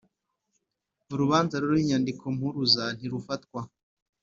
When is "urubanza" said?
1.13-1.53